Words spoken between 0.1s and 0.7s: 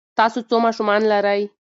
تاسو څو